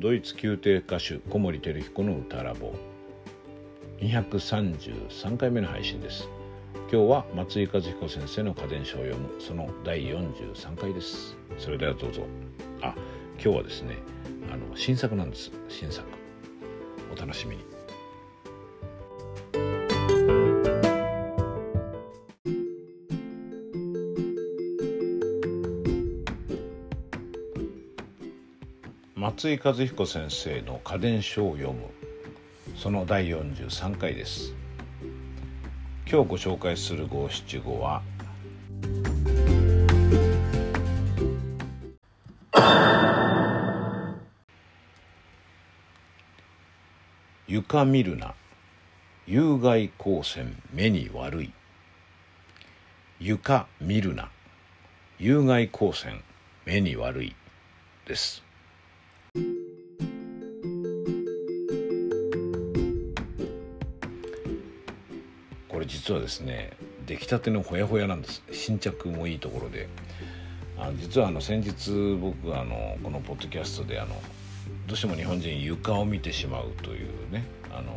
[0.00, 2.72] ドイツ宮廷歌手小森照彦の歌ラボ
[4.00, 6.26] 233回目の配信です。
[6.90, 9.28] 今日は松井和彦先生の家電書を読む。
[9.38, 11.36] その第43回です。
[11.58, 12.22] それではどうぞ。
[12.80, 12.94] あ
[13.34, 13.98] 今日はですね
[14.50, 15.52] あの新作なんです。
[15.68, 16.08] 新作。
[17.14, 17.79] お楽しみに。
[29.30, 31.84] 松井和彦先生の家電書を読む。
[32.76, 34.54] その第43回です。
[36.10, 38.02] 今日ご紹介する五七五は
[47.46, 48.34] 床見るな。
[49.28, 51.52] 有害光線目に悪い。
[53.20, 54.28] 床見るな。
[55.20, 56.20] 有害光線
[56.66, 57.36] 目に悪い。
[58.08, 58.49] です。
[65.70, 66.72] これ実はですね
[67.06, 69.88] 出来たてのほやほやなんです新着もいいところで
[70.78, 74.14] あ実はあの先日僕あのこのポッドキャストであの
[74.86, 77.92] どうしても日本人床を見てしまうというねあの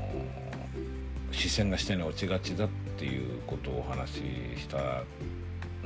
[1.31, 4.21] 視線が下に落ちがちだっていうことをお話し
[4.57, 5.03] した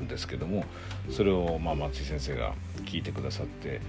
[0.02, 0.66] んですけども
[1.10, 2.54] それをまあ松井先生が
[2.86, 3.80] 聞いてくださって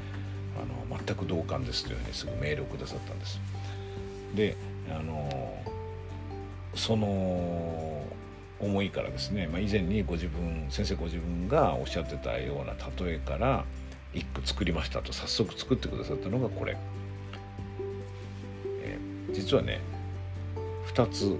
[0.56, 3.40] あの全く同感ですというふうにすぐメールをくださったんです。
[4.34, 4.56] で
[4.90, 5.77] あの
[6.74, 8.04] その
[8.60, 12.74] 思いからですね、まあ、以前にご自分先生ご自分がおっしゃってたような
[13.04, 13.64] 例えから
[14.12, 16.76] 一句作りましたと早速作ってくださったのがこれ、
[18.82, 19.80] えー、実はね
[20.92, 21.36] 2つ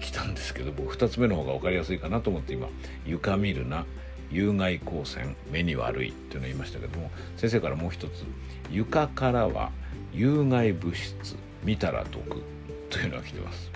[0.00, 2.68] 来たんですけど僕2つ目の方が分かりやすいかなと思って今
[3.04, 3.84] 「床見るな
[4.30, 8.24] 有害光線目に悪い」っていうのを言いましたけども先生からもう一つ
[8.70, 9.70] 「床からは
[10.12, 12.42] 有害物質見たら毒」
[12.90, 13.70] というのが来てます。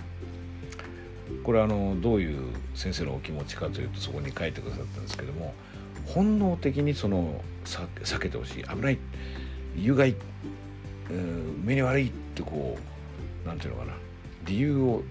[1.42, 5.54] これはあのどういう先生のお気持ちかというとそこに書いてくださったんですけども
[6.06, 8.64] 本能的にその避けてほしい。
[8.64, 8.98] 危ない。
[9.76, 10.14] 有害、
[11.10, 12.76] えー、目に悪いってこ
[13.44, 13.92] うなんていうのかな。
[14.46, 15.02] 理由を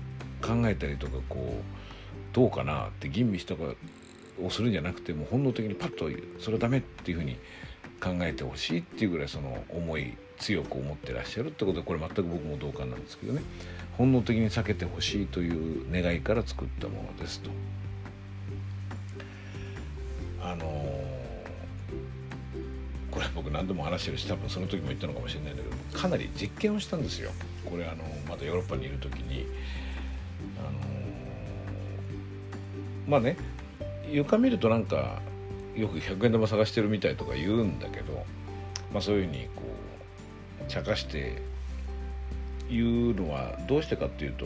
[0.42, 3.64] 考えたりとかこうどうかなって吟味したか
[4.44, 6.10] をするんじゃなくてもう本能的にパッと
[6.40, 7.38] それはダメっていうふうに
[8.02, 13.42] 考えてほしいっていうぐらいその思い強く思ってらっしゃるってことでこれ全く僕も同感なんですけどね
[13.98, 17.50] 本能的に避けてほしいという願いから作ったものですと。
[20.42, 20.66] あのー、
[23.12, 27.32] これ僕何度も話してるし多分その時も言ったのかもしれないんだけどかなり実験をしたんですよ。
[27.64, 29.46] これあのまだヨーロッパにいる時に。
[30.60, 33.38] あのー、まあね
[34.12, 35.22] 床見るとなんか
[35.76, 38.26] よく100円玉探してるみたいとか言うんだけど、
[38.92, 39.73] まあ、そういうふうにこう
[40.68, 41.42] 茶化して
[42.70, 44.46] 言うのはどうしてかっていうと、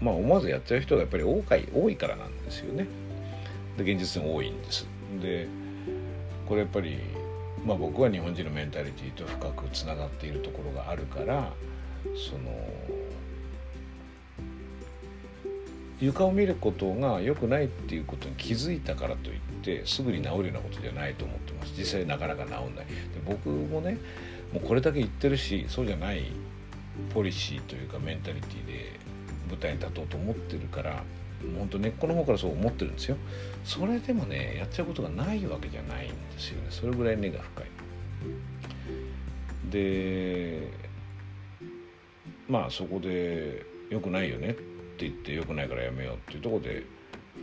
[0.00, 2.86] まあ、思わずやっちゃう人がやっぱり多い多いからなんですよね。
[3.76, 4.86] で現実に多いんです。
[5.22, 5.46] で
[6.46, 6.98] これやっぱり、
[7.64, 11.52] まあ、僕は日本人のメンタリティーと深くつながっているところがあるから
[12.16, 12.50] その
[16.00, 22.92] 床を見ることが良くないっていうことに気づいたからといってすぐに治るようなことじゃないと思ってます実際なかなか治んないで
[23.26, 23.98] 僕もね
[24.52, 26.32] もうこれだけ言ってるしそうじゃない
[27.12, 28.98] ポリシーというかメンタリティで
[29.48, 31.02] 舞台に立とうと思ってるから
[31.56, 33.16] 本当根っこの方からそう思ってるんですよ。
[33.64, 36.66] それでもねやっちゃうことがないわけじゃないんですよね。
[36.70, 37.66] それぐらい根が深い。
[39.70, 40.68] で
[42.48, 46.84] まあそこで良くないよねって言って良くないからやめようっていうとこで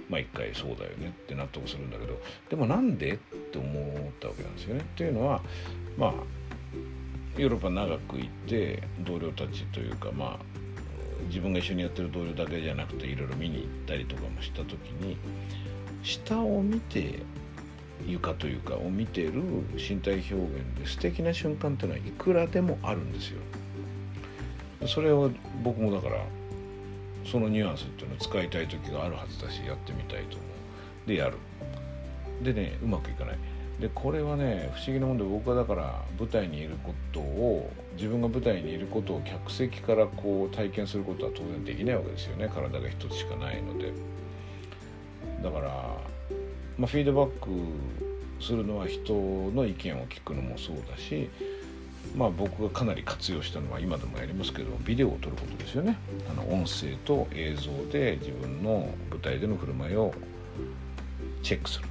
[0.09, 4.81] まあ一回そうだよねって納得するんだけどでもなんでって思ったわけなんですよね。
[4.81, 5.41] っていうのは
[5.97, 6.13] まあ
[7.37, 10.55] ヨーロッパ長くいて同僚たちというかまあ
[11.27, 15.17] 自分が一緒にやってる同僚だけじゃなくていろいろ見に行ったりとかもした時に
[16.03, 17.19] 下を見て
[18.05, 19.33] 床というかを見てる
[19.73, 23.39] 身体表現で素敵な瞬間っていうのはいくらでもあるんですよ。
[24.87, 25.31] それを
[25.63, 26.23] 僕もだから
[27.25, 30.45] そのニュアンスっていうのを使いたい時があるはずだしやってみたいと思
[31.05, 31.07] う。
[31.07, 31.37] でやる。
[32.43, 33.37] でねうまくいかない。
[33.79, 42.49] でこれはね不思議なもんで僕はだから舞台にいることを自分が舞台にいることを客席からこう体験することは当然できないわけですよね。
[42.53, 43.91] 体が一つしかないので。
[45.43, 45.67] だから、
[46.77, 47.49] まあ、フィードバック
[48.43, 51.29] するのは人の意見を聞くのもそうだし
[52.15, 55.97] まあ、僕がかなり活用したのは今でもやりますけどビデオを撮ることですよね。
[56.29, 60.13] あの音声と映像で自分の舞台での振る舞いを
[61.43, 61.87] チェックする。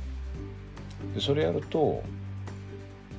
[1.14, 2.02] でそれやると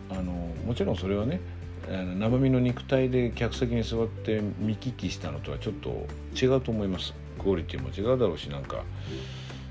[0.09, 0.31] あの
[0.65, 1.39] もちろんそれはね
[1.87, 7.13] 生身の肉体で客席に座って見聞きしたのとはちょっと違うと思います。
[7.39, 8.83] クオリティも違うだろうしなんか、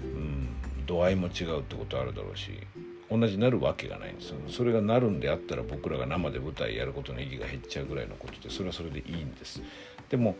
[0.02, 0.48] うん、
[0.86, 2.50] 度合いも違うってことあるだろうし
[3.10, 4.28] 同じなるわけがないんです。
[4.28, 9.62] よそれがなるんであったら僕らが生で舞台やることの意義が減っちゃうぐらいのことでそれはそれでいいんです。
[10.08, 10.36] でも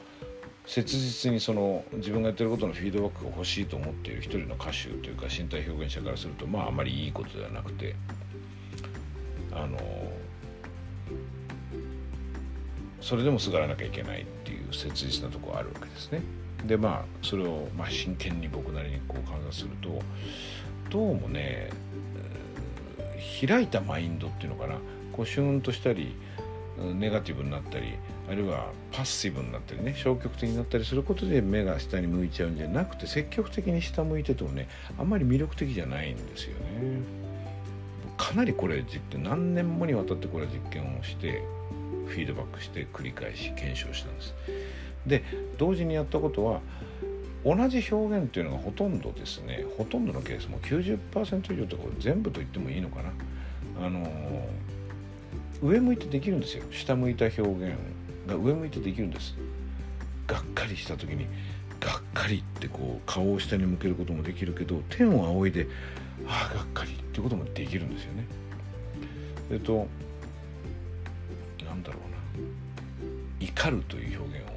[0.66, 7.94] 切実にその自分がやってることのフィードバックが欲しいと思っている一人の歌手というか身体表現者からするとまああまりいいことではなくて
[9.52, 9.78] あの
[13.00, 16.22] それでもすがらなきゃいけないっていう切実なところあるわけですね。
[16.64, 20.00] でまあそれをまあ真剣に僕なりにこう観察すると
[20.88, 21.70] どうもね
[23.46, 24.76] 開いたマインドっていうのかな
[25.12, 26.14] こうシューンとしたり
[26.93, 27.95] ネガティブになったり
[28.29, 37.25] あるいはパッシブになったりね消極的になったりすることで目が下に向いちゃうんじゃなくて積極的に下向いててもねあんまり魅力的じゃないんですよね。
[38.17, 41.43] かなりこれ実験何年もにわたってこれ実験をして
[42.07, 44.35] フィードバックして繰り返し検証したんです。
[45.07, 45.25] で
[45.59, 46.61] 同時にやったことは
[47.45, 53.13] 同じ表現っていうのがほとんどですねほとんどのケースも90%以上とか全部と言ってもいいのかな
[53.87, 54.09] あの
[55.64, 56.64] 上向いてできるんですよ。
[56.70, 57.75] 下向いた表現
[58.28, 58.34] が。
[58.34, 59.34] 上向いてできるんです。
[60.26, 61.26] がっかりした時に
[61.81, 65.66] がっかりってこう顔を下に向けることもできるけど天を仰いで
[66.26, 68.26] ああがっかりってこともできるんですよね。
[69.52, 69.87] えっと
[71.64, 72.14] なんだろうな。
[73.40, 74.52] 怒るという表現を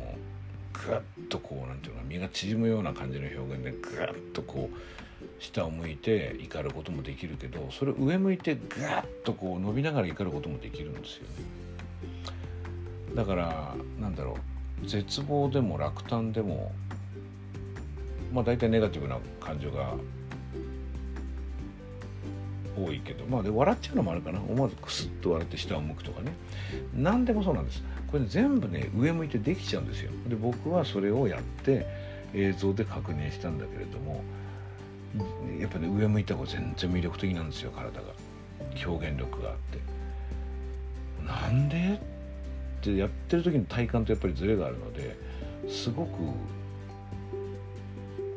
[0.73, 4.77] ぐっとこうなんていうの身が縮むような感じの表現でぐっとこう
[5.39, 8.63] 下を向いて怒ることもできるけどそれ上向いてぐっ
[9.23, 11.29] とこう伸びながら怒ることもできるんですよね。
[13.15, 14.37] だからなんだろ
[14.83, 16.71] う絶望でも落胆でも
[18.33, 19.95] まあ大体ネガティブな感情が
[22.79, 24.39] 多いけどまあで笑っちゃうのもあるかな。
[24.39, 26.31] 思わずクスッと笑って下を向くとかね。
[26.93, 27.83] 何でもそうなんです。
[28.11, 30.11] これ全部ね上向いてできちゃうんですよ。
[30.27, 31.85] で僕はそれをやって
[32.33, 34.21] 映像で確認したんだけれども
[35.59, 38.07] やっぱね上向いた方が全然魅力的なんですよ体が。
[38.85, 39.79] 表現力があって。
[41.25, 41.99] なんで？
[42.77, 45.17] ってやってる時の体感とやっぱりズレがあるので
[45.67, 46.11] すごく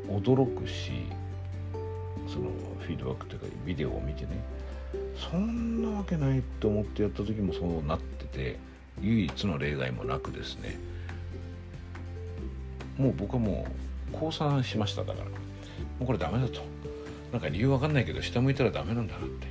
[0.09, 0.91] 驚くし
[2.27, 4.31] そのフィードバックというかビデオを見てね
[5.31, 8.57] そんなわけないと思ってやった時もそうなってて
[8.99, 10.79] 唯一の例外もなくですね
[12.97, 13.67] もう僕はも
[14.11, 15.27] う降参しましただから。
[15.99, 16.61] もうこれダメだと。
[17.31, 19.47] なんか理由わかんないけど下向いたらダメなんだなって。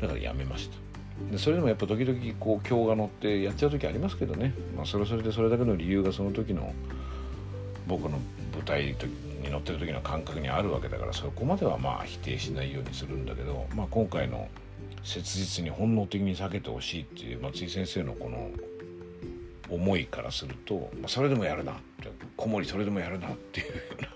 [0.00, 0.84] だからやめました。
[1.30, 6.72] でそれでもやっぱ時々こう今日が乗ってやっちゃう時ありますけどね、まあ、それそれでそれだけの理由がその時の
[7.86, 8.18] 僕の
[8.52, 14.48] 舞台に乗ってる時の感覚にあるわけだからそこまではまあ否定しないようにするんだけど、まあ、今回の
[15.04, 18.50] 切実に本能的に避けてほしいっていう松井先生のこの
[19.70, 24.08] 思いからすると、まあ、それでもやるなって子守それでもやるなっていうような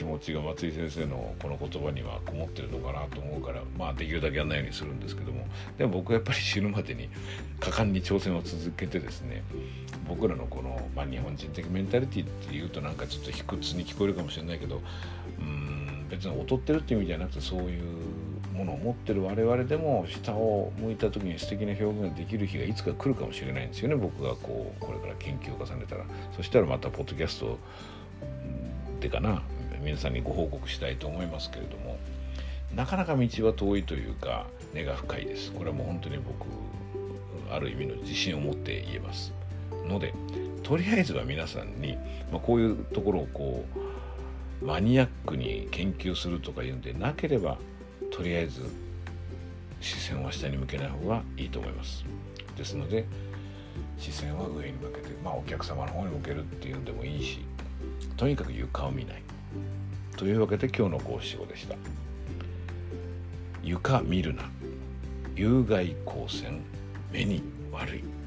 [0.00, 5.46] 気持ちが松井先生のこの言葉にはこもってるのかなと思うからまあできるだけやんないようにするんですけども。
[5.76, 7.10] でも僕はやっぱり死ぬまでに
[7.60, 9.42] 果敢に挑戦を続けてですね
[10.08, 14.80] 僕らのこの、まあ、日本人的メンタリティっていうとなんかちょっと卑屈に聞こえるかもしれないけど
[15.38, 17.82] うん別に劣ってるっていう意味じゃなくてそういう
[18.54, 23.96] ものを持ってる我々でも下を向いた時に素敵な表現ができる日がいつか来るかもしれないんですよね。
[23.96, 26.04] 僕がこうこれから研究を重ねたら。
[26.34, 27.58] そしたらまたポッドキャスト
[29.00, 29.42] でかな。
[29.82, 31.98] 皆さんにご報告したいと思いますけれども
[32.74, 35.50] なかなか道は遠いというか根が深いです。
[35.52, 36.46] これはもう本当に僕
[37.52, 39.32] ある意味の自信を持って言えます。
[39.88, 40.14] ので
[40.62, 41.96] とりあえずは皆さんに、
[42.30, 43.64] まあ、こういうところをこ
[44.62, 47.58] うマニアックに研究するとかいうんでなければ
[48.12, 48.62] とりあえず
[49.80, 52.04] 視線は下に向けない方がいいと思います。
[52.56, 53.04] ですので
[53.98, 57.40] 視線は上に向けてまあお客様の方に向けるっていうんでもいいし
[58.16, 59.22] とにかく床を見ない。
[60.16, 61.76] というわけで今日の五七五でした。
[63.62, 64.44] 床見るな。
[65.34, 66.62] 有害光線
[67.12, 67.42] 目に
[67.72, 68.19] 悪い。